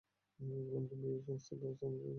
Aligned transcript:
গোলাম 0.65 0.83
কিবরিয়া 0.89 1.13
এই 1.13 1.23
সংস্থার 1.27 1.57
ব্যবস্থাপনা 1.59 1.89
পরিচালক। 1.91 2.09